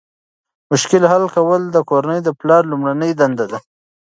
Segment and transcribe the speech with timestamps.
[0.71, 3.59] مشکل حل کول د کورنۍ د پلار لومړنۍ دنده ده.